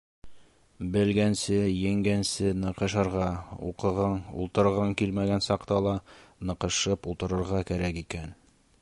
[0.93, 3.27] Белгәнсе, еңгәнсе ныҡышырға,
[3.69, 5.97] уҡығың, ултырғың килмәгән саҡта ла
[6.53, 8.39] ныҡышып ултырырға кәрәк икән...